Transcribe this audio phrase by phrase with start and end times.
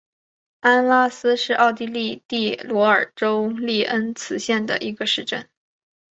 [0.61, 5.47] 安拉斯是奥地利蒂罗尔州利恩茨县的一个市镇。